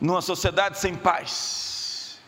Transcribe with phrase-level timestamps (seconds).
[0.00, 2.20] Numa sociedade sem paz,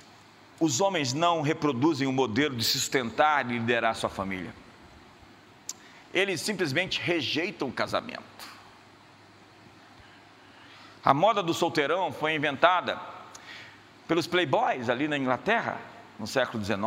[0.59, 4.55] os homens não reproduzem o modelo de sustentar e liderar sua família.
[6.13, 8.23] Eles simplesmente rejeitam o casamento.
[11.05, 12.99] A moda do solteirão foi inventada
[14.07, 15.79] pelos playboys ali na Inglaterra,
[16.19, 16.81] no século XIX,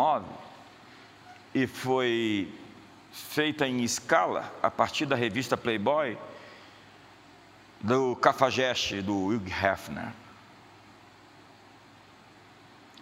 [1.54, 2.52] e foi
[3.12, 6.18] feita em escala a partir da revista Playboy
[7.80, 10.12] do Cafajeste, do Hugh Hefner.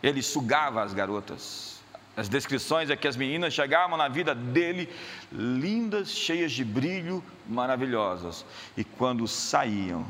[0.02, 1.80] Ele sugava as garotas.
[2.16, 4.94] As descrições é que as meninas chegavam na vida dele
[5.32, 8.46] lindas, cheias de brilho, maravilhosas.
[8.76, 10.06] E quando saíam,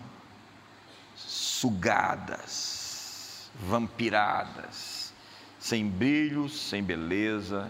[1.59, 2.69] sugadas,
[3.55, 5.13] vampiradas,
[5.59, 7.69] sem brilho, sem beleza.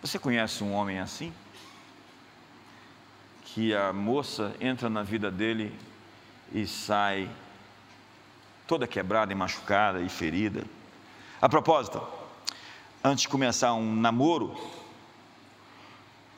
[0.00, 1.32] Você conhece um homem assim?
[3.44, 5.76] Que a moça entra na vida dele
[6.52, 7.28] e sai
[8.66, 10.64] toda quebrada e machucada e ferida.
[11.40, 12.00] A propósito,
[13.02, 14.56] antes de começar um namoro,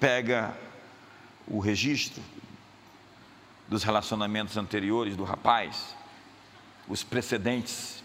[0.00, 0.56] pega
[1.46, 2.22] o registro
[3.68, 5.94] dos relacionamentos anteriores do rapaz,
[6.88, 8.02] os precedentes.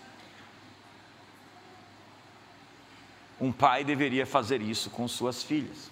[3.39, 5.89] Um pai deveria fazer isso com suas filhas.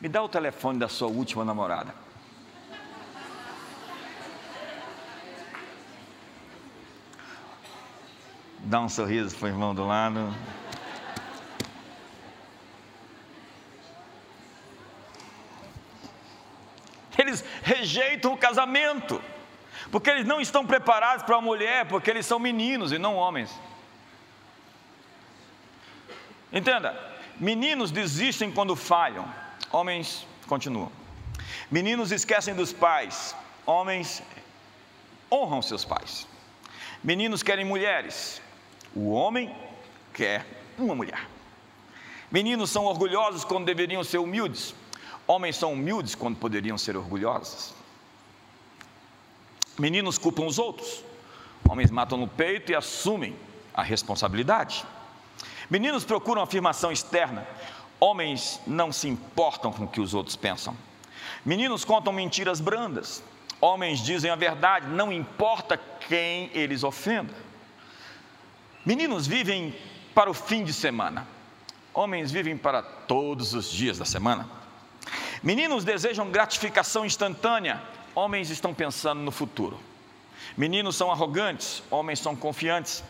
[0.00, 1.94] Me dá o telefone da sua última namorada.
[8.68, 10.34] Dá um sorriso para o irmão do lado.
[17.16, 19.22] Eles rejeitam o casamento,
[19.92, 23.56] porque eles não estão preparados para a mulher, porque eles são meninos e não homens.
[26.52, 26.98] Entenda,
[27.38, 29.32] meninos desistem quando falham,
[29.70, 30.90] homens continuam.
[31.70, 34.24] Meninos esquecem dos pais, homens
[35.30, 36.26] honram seus pais.
[37.04, 38.42] Meninos querem mulheres,
[38.96, 39.54] o homem
[40.12, 40.44] quer
[40.76, 41.28] uma mulher.
[42.32, 44.74] Meninos são orgulhosos quando deveriam ser humildes,
[45.26, 47.74] Homens são humildes quando poderiam ser orgulhosos.
[49.76, 51.02] Meninos culpam os outros.
[51.68, 53.34] Homens matam no peito e assumem
[53.74, 54.84] a responsabilidade.
[55.68, 57.46] Meninos procuram afirmação externa.
[57.98, 60.76] Homens não se importam com o que os outros pensam.
[61.44, 63.22] Meninos contam mentiras brandas.
[63.60, 65.76] Homens dizem a verdade, não importa
[66.08, 67.34] quem eles ofendam.
[68.86, 69.74] Meninos vivem
[70.14, 71.26] para o fim de semana.
[71.92, 74.48] Homens vivem para todos os dias da semana.
[75.42, 77.82] Meninos desejam gratificação instantânea,
[78.14, 79.76] homens estão pensando no futuro.
[80.56, 83.02] Meninos são arrogantes, homens são confiantes.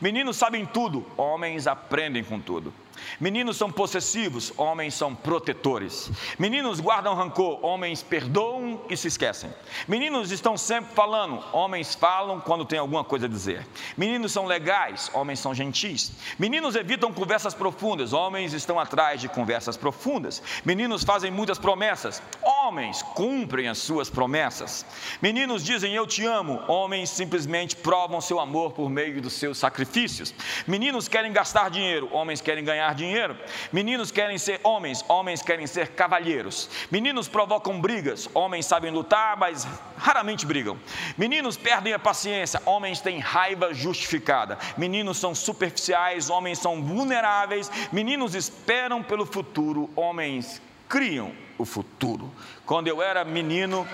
[0.00, 2.72] Meninos sabem tudo, homens aprendem com tudo.
[3.20, 6.10] Meninos são possessivos, homens são protetores.
[6.38, 9.52] Meninos guardam rancor, homens perdoam e se esquecem.
[9.86, 13.66] Meninos estão sempre falando, homens falam quando tem alguma coisa a dizer.
[13.96, 16.12] Meninos são legais, homens são gentis.
[16.38, 20.42] Meninos evitam conversas profundas, homens estão atrás de conversas profundas.
[20.64, 22.22] Meninos fazem muitas promessas,
[22.62, 24.86] homens cumprem as suas promessas.
[25.20, 30.32] Meninos dizem eu te amo, homens simplesmente provam seu amor por meio dos seus sacrifícios.
[30.64, 33.36] Meninos querem gastar dinheiro, homens querem ganhar dinheiro.
[33.72, 36.70] Meninos querem ser homens, homens querem ser cavalheiros.
[36.88, 40.78] Meninos provocam brigas, homens sabem lutar, mas raramente brigam.
[41.18, 44.56] Meninos perdem a paciência, homens têm raiva justificada.
[44.76, 47.68] Meninos são superficiais, homens são vulneráveis.
[47.90, 52.30] Meninos esperam pelo futuro, homens criam o futuro.
[52.66, 53.86] Quando eu era menino,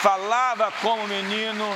[0.00, 1.66] falava como menino,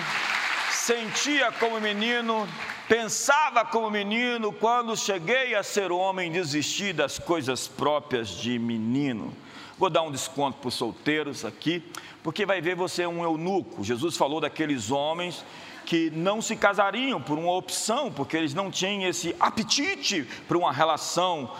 [0.70, 2.48] sentia como menino,
[2.88, 9.32] Pensava como menino, quando cheguei a ser homem, desisti das coisas próprias de menino.
[9.78, 11.82] Vou dar um desconto para os solteiros aqui,
[12.22, 13.82] porque vai ver você é um eunuco.
[13.82, 15.42] Jesus falou daqueles homens
[15.86, 20.70] que não se casariam por uma opção, porque eles não tinham esse apetite para uma
[20.70, 21.50] relação.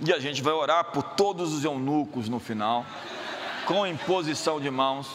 [0.00, 2.86] E a gente vai orar por todos os eunucos no final
[3.66, 5.08] com imposição de mãos.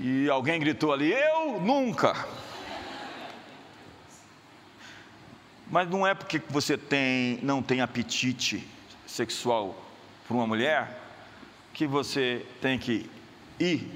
[0.00, 2.26] E alguém gritou ali: Eu nunca.
[5.70, 8.66] Mas não é porque você tem, não tem apetite
[9.06, 9.76] sexual
[10.26, 11.02] por uma mulher
[11.74, 13.10] que você tem que
[13.60, 13.90] ir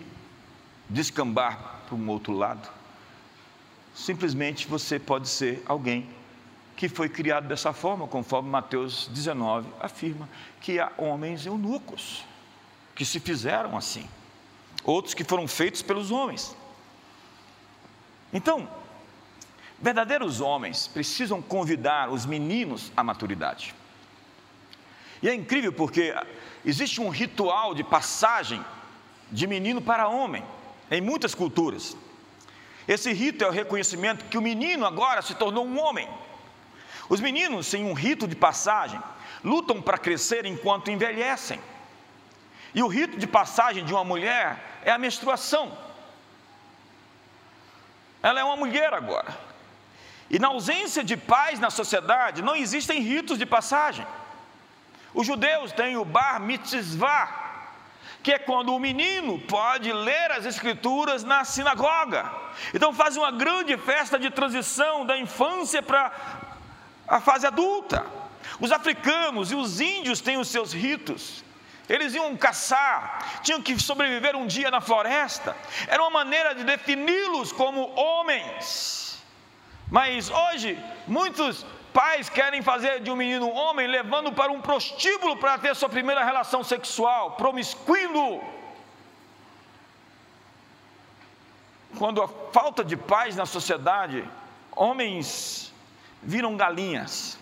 [0.89, 2.69] descambar para um outro lado.
[3.95, 6.09] Simplesmente você pode ser alguém
[6.81, 10.27] que foi criado dessa forma, conforme Mateus 19 afirma,
[10.63, 12.25] que há homens eunucos
[12.95, 14.09] que se fizeram assim,
[14.83, 16.57] outros que foram feitos pelos homens.
[18.33, 18.67] Então,
[19.79, 23.75] verdadeiros homens precisam convidar os meninos à maturidade.
[25.23, 26.15] E é incrível porque
[26.65, 28.65] existe um ritual de passagem
[29.31, 30.43] de menino para homem
[30.91, 31.95] em muitas culturas.
[32.89, 36.09] Esse rito é o reconhecimento que o menino agora se tornou um homem.
[37.11, 39.03] Os meninos, sem um rito de passagem,
[39.43, 41.61] lutam para crescer enquanto envelhecem.
[42.73, 45.77] E o rito de passagem de uma mulher é a menstruação.
[48.23, 49.37] Ela é uma mulher agora.
[50.31, 54.07] E na ausência de paz na sociedade, não existem ritos de passagem.
[55.13, 57.41] Os judeus têm o bar mitzvah,
[58.23, 62.31] que é quando o menino pode ler as escrituras na sinagoga.
[62.73, 66.13] Então fazem uma grande festa de transição da infância para
[67.11, 68.07] a fase adulta.
[68.61, 71.45] Os africanos e os índios têm os seus ritos.
[71.89, 75.57] Eles iam caçar, tinham que sobreviver um dia na floresta.
[75.89, 79.21] Era uma maneira de defini-los como homens.
[79.91, 80.79] Mas hoje,
[81.09, 85.89] muitos pais querem fazer de um menino homem, levando para um prostíbulo para ter sua
[85.89, 88.41] primeira relação sexual, promiscuindo.
[91.99, 94.25] Quando a falta de paz na sociedade,
[94.71, 95.71] homens
[96.23, 97.39] viram galinhas.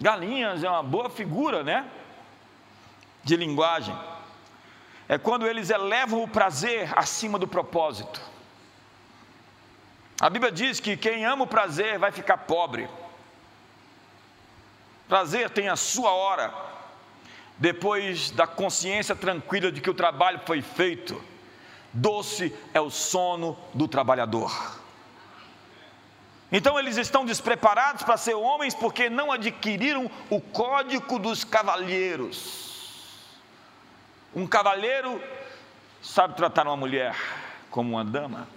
[0.00, 1.88] Galinhas é uma boa figura, né?
[3.24, 3.96] De linguagem.
[5.08, 8.20] É quando eles elevam o prazer acima do propósito.
[10.20, 12.88] A Bíblia diz que quem ama o prazer vai ficar pobre.
[15.08, 16.52] Prazer tem a sua hora,
[17.58, 21.22] depois da consciência tranquila de que o trabalho foi feito.
[21.92, 24.50] Doce é o sono do trabalhador.
[26.56, 33.20] Então eles estão despreparados para ser homens porque não adquiriram o código dos cavalheiros.
[34.34, 35.20] Um cavalheiro
[36.00, 37.14] sabe tratar uma mulher
[37.70, 38.48] como uma dama.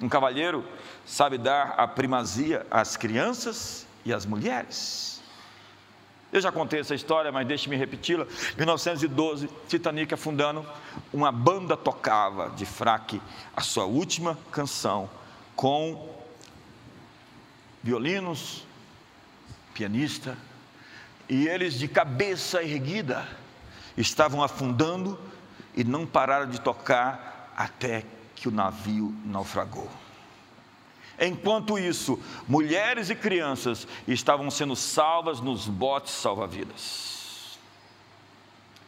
[0.00, 0.66] Um cavalheiro
[1.04, 5.22] sabe dar a primazia às crianças e às mulheres.
[6.32, 8.26] Eu já contei essa história, mas deixe-me repeti-la.
[8.56, 10.66] 1912, Titanic afundando,
[11.12, 13.20] uma banda tocava de fraque
[13.54, 15.10] a sua última canção
[15.56, 16.14] com
[17.82, 18.64] violinos,
[19.72, 20.36] pianista,
[21.28, 23.26] e eles de cabeça erguida
[23.96, 25.18] estavam afundando
[25.74, 28.04] e não pararam de tocar até
[28.34, 29.90] que o navio naufragou.
[31.18, 37.58] Enquanto isso, mulheres e crianças estavam sendo salvas nos botes salva-vidas.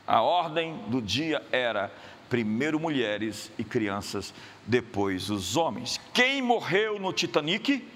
[0.07, 1.93] A ordem do dia era
[2.29, 4.35] primeiro mulheres e crianças,
[4.67, 6.01] depois os homens.
[6.13, 7.87] Quem morreu no Titanic?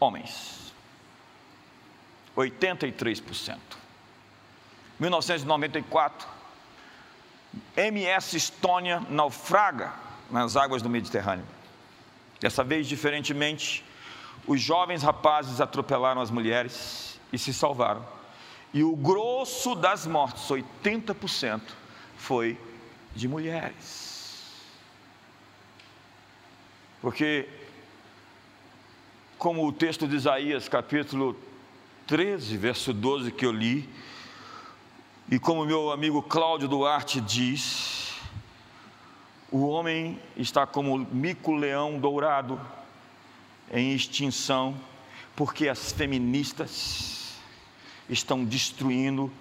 [0.00, 0.72] Homens.
[2.36, 3.58] 83%.
[4.98, 6.26] 1994,
[7.76, 9.92] MS Estônia naufraga
[10.30, 11.46] nas águas do Mediterrâneo.
[12.40, 13.84] Dessa vez, diferentemente,
[14.46, 18.04] os jovens rapazes atropelaram as mulheres e se salvaram.
[18.72, 21.62] E o grosso das mortes, 80%,
[22.16, 22.58] foi
[23.14, 24.14] de mulheres.
[27.00, 27.48] Porque,
[29.38, 31.36] como o texto de Isaías, capítulo
[32.06, 33.88] 13, verso 12, que eu li,
[35.30, 38.14] e como meu amigo Cláudio Duarte diz,
[39.50, 42.60] o homem está como mico-leão dourado,
[43.72, 44.78] em extinção,
[45.36, 47.34] porque as feministas
[48.08, 49.32] estão destruindo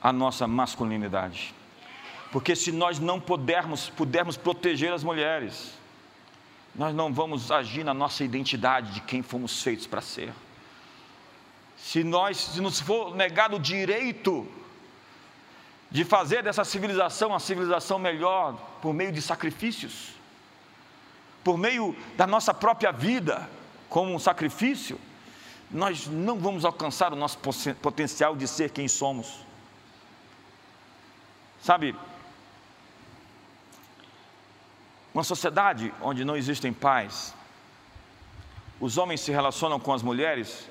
[0.00, 1.54] a nossa masculinidade.
[2.30, 5.72] Porque se nós não pudermos, pudermos proteger as mulheres,
[6.74, 10.32] nós não vamos agir na nossa identidade de quem fomos feitos para ser.
[11.76, 14.46] Se nós, se nos for negado o direito
[15.90, 20.10] de fazer dessa civilização uma civilização melhor por meio de sacrifícios,
[21.42, 23.48] por meio da nossa própria vida
[23.88, 25.00] como um sacrifício,
[25.70, 27.38] nós não vamos alcançar o nosso
[27.80, 29.46] potencial de ser quem somos.
[31.62, 31.96] Sabe,
[35.18, 37.34] uma sociedade onde não existem pais,
[38.78, 40.70] os homens se relacionam com as mulheres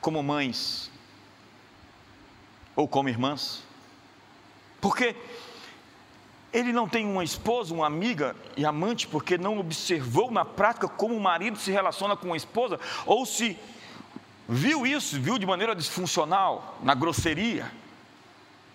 [0.00, 0.90] como mães
[2.74, 3.62] ou como irmãs.
[4.80, 5.14] Porque
[6.52, 11.14] ele não tem uma esposa, uma amiga e amante, porque não observou na prática como
[11.14, 13.56] o marido se relaciona com a esposa, ou se
[14.48, 17.70] viu isso, viu de maneira disfuncional, na grosseria,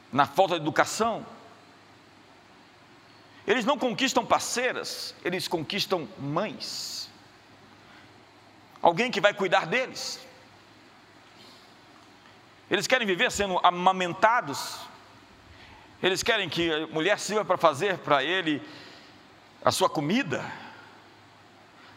[0.10, 1.26] na falta de educação.
[3.52, 7.10] Eles não conquistam parceiras, eles conquistam mães.
[8.82, 10.26] Alguém que vai cuidar deles.
[12.70, 14.80] Eles querem viver sendo amamentados.
[16.02, 18.62] Eles querem que a mulher sirva para fazer para ele
[19.66, 20.50] a sua comida.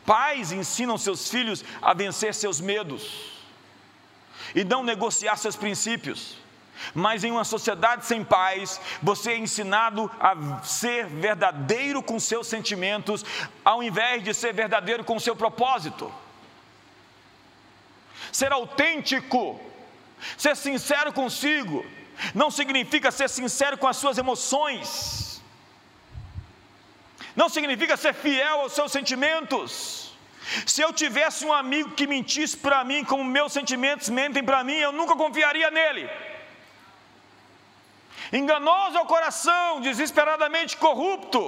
[0.05, 3.31] Pais ensinam seus filhos a vencer seus medos.
[4.57, 6.37] e não negociar seus princípios.
[6.93, 13.25] Mas em uma sociedade sem paz, você é ensinado a ser verdadeiro com seus sentimentos,
[13.65, 16.13] ao invés de ser verdadeiro com seu propósito.
[18.33, 19.61] Ser autêntico,
[20.37, 21.85] ser sincero consigo,
[22.35, 25.43] não significa ser sincero com as suas emoções,
[27.37, 30.13] não significa ser fiel aos seus sentimentos.
[30.67, 34.75] Se eu tivesse um amigo que mentisse para mim como meus sentimentos mentem para mim,
[34.75, 36.09] eu nunca confiaria nele.
[38.35, 41.41] Enganoso é o coração, desesperadamente corrupto.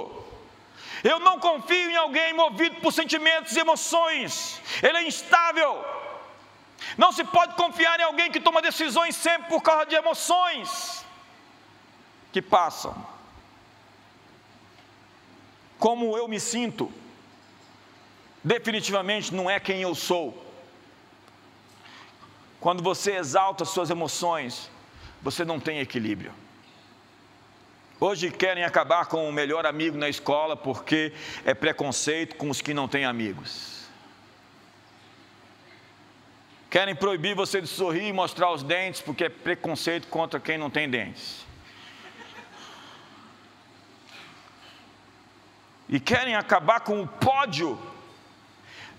[1.03, 5.83] Eu não confio em alguém movido por sentimentos e emoções, ele é instável.
[6.97, 11.05] Não se pode confiar em alguém que toma decisões sempre por causa de emoções
[12.31, 12.95] que passam.
[15.77, 16.91] Como eu me sinto,
[18.41, 20.25] definitivamente não é quem eu sou.
[22.61, 24.71] Quando você exalta suas emoções,
[25.21, 26.33] você não tem equilíbrio.
[27.99, 31.11] Hoje querem acabar com o melhor amigo na escola porque
[31.43, 33.87] é preconceito com os que não têm amigos.
[36.69, 40.69] Querem proibir você de sorrir e mostrar os dentes porque é preconceito contra quem não
[40.69, 41.43] tem dentes.
[45.89, 47.79] E querem acabar com o pódio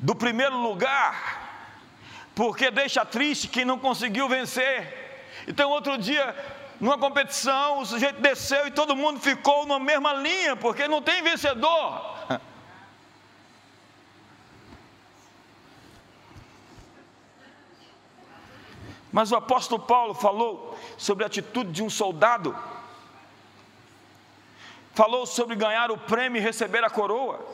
[0.01, 1.87] do primeiro lugar,
[2.35, 5.23] porque deixa triste quem não conseguiu vencer.
[5.47, 6.35] Então, outro dia,
[6.81, 11.23] numa competição, o sujeito desceu e todo mundo ficou na mesma linha, porque não tem
[11.23, 12.17] vencedor.
[19.13, 22.57] Mas o apóstolo Paulo falou sobre a atitude de um soldado,
[24.95, 27.45] falou sobre ganhar o prêmio e receber a coroa,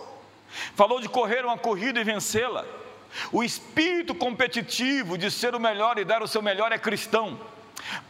[0.75, 2.67] falou de correr uma corrida e vencê-la.
[3.33, 7.41] O espírito competitivo de ser o melhor e dar o seu melhor é cristão.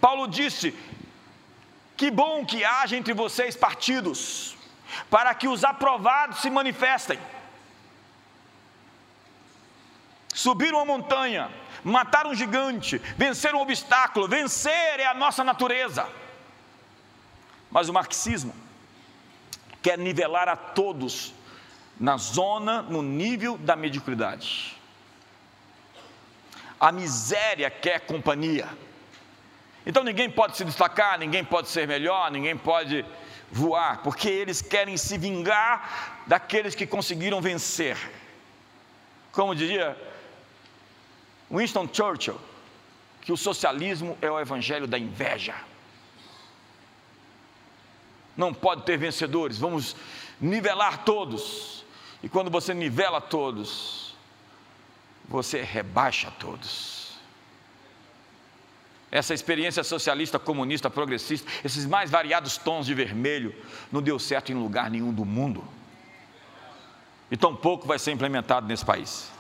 [0.00, 0.74] Paulo disse:
[1.96, 4.56] que bom que haja entre vocês partidos,
[5.10, 7.18] para que os aprovados se manifestem.
[10.32, 11.50] Subir uma montanha,
[11.84, 16.08] matar um gigante, vencer um obstáculo, vencer é a nossa natureza.
[17.70, 18.54] Mas o marxismo
[19.82, 21.32] quer nivelar a todos
[21.98, 24.76] na zona, no nível da mediocridade.
[26.80, 28.68] A miséria quer companhia.
[29.86, 33.04] Então ninguém pode se destacar, ninguém pode ser melhor, ninguém pode
[33.50, 37.96] voar, porque eles querem se vingar daqueles que conseguiram vencer.
[39.30, 39.96] Como diria
[41.50, 42.40] Winston Churchill,
[43.20, 45.54] que o socialismo é o evangelho da inveja.
[48.36, 49.94] Não pode ter vencedores, vamos
[50.40, 51.84] nivelar todos.
[52.22, 54.16] E quando você nivela todos,
[55.28, 56.93] você rebaixa todos
[59.14, 63.54] essa experiência socialista, comunista, progressista, esses mais variados tons de vermelho,
[63.92, 65.64] não deu certo em lugar nenhum do mundo.
[67.30, 69.30] E tão pouco vai ser implementado nesse país.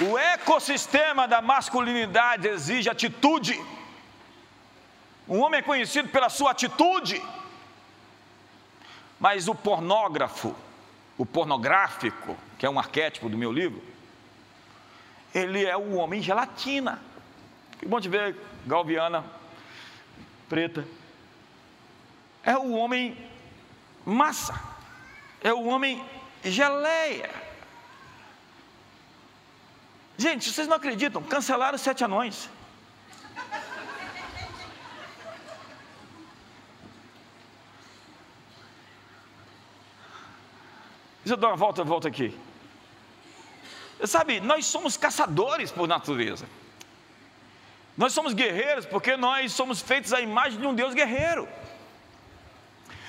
[0.00, 3.62] O ecossistema da masculinidade exige atitude.
[5.28, 7.22] Um homem é conhecido pela sua atitude,
[9.20, 10.56] mas o pornógrafo,
[11.20, 13.82] o pornográfico, que é um arquétipo do meu livro,
[15.34, 16.98] ele é o homem gelatina.
[17.78, 18.34] Que bom te ver,
[18.66, 19.22] galviana,
[20.48, 20.88] preta.
[22.42, 23.14] É o homem
[24.02, 24.58] massa,
[25.42, 26.02] é o homem
[26.42, 27.30] geleia.
[30.16, 32.48] Gente, vocês não acreditam, cancelaram os sete anões.
[41.30, 42.36] Deixa eu dar uma volta, volta aqui.
[44.04, 46.44] Sabe, nós somos caçadores por natureza.
[47.96, 51.48] Nós somos guerreiros porque nós somos feitos à imagem de um Deus guerreiro.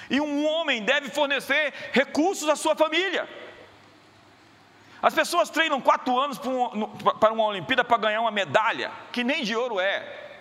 [0.07, 3.27] E um homem deve fornecer recursos à sua família.
[5.01, 9.55] As pessoas treinam quatro anos para uma Olimpíada para ganhar uma medalha, que nem de
[9.55, 10.37] ouro é.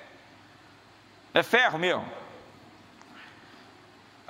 [1.33, 2.20] É ferro mesmo.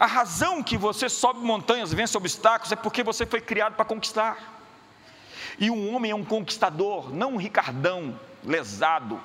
[0.01, 4.39] A razão que você sobe montanhas, vence obstáculos, é porque você foi criado para conquistar.
[5.59, 9.21] E um homem é um conquistador, não um ricardão, lesado,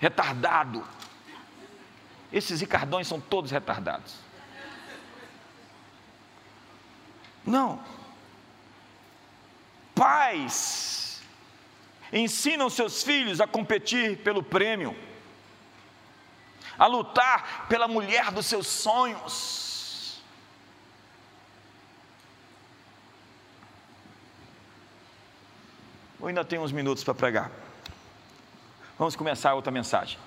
[0.00, 0.84] retardado.
[2.32, 4.16] Esses ricardões são todos retardados.
[7.46, 7.78] Não.
[9.94, 11.22] Pais
[12.12, 14.96] ensinam seus filhos a competir pelo prêmio
[16.78, 20.20] a lutar pela mulher dos seus sonhos.
[26.20, 27.50] Eu ainda tenho uns minutos para pregar.
[28.98, 30.18] Vamos começar outra mensagem.